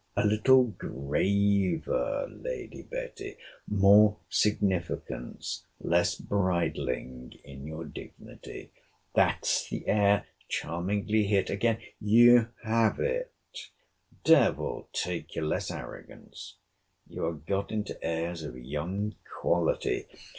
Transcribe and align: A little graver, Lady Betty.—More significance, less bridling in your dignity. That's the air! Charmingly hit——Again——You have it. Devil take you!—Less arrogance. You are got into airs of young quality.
A 0.15 0.25
little 0.25 0.63
graver, 0.63 2.27
Lady 2.27 2.81
Betty.—More 2.81 4.17
significance, 4.31 5.65
less 5.79 6.15
bridling 6.15 7.37
in 7.43 7.67
your 7.67 7.85
dignity. 7.85 8.71
That's 9.13 9.69
the 9.69 9.87
air! 9.87 10.25
Charmingly 10.49 11.25
hit——Again——You 11.25 12.47
have 12.63 12.99
it. 12.99 13.31
Devil 14.23 14.89
take 14.91 15.35
you!—Less 15.35 15.69
arrogance. 15.69 16.55
You 17.07 17.25
are 17.27 17.33
got 17.33 17.71
into 17.71 18.03
airs 18.03 18.41
of 18.41 18.57
young 18.57 19.13
quality. 19.39 20.05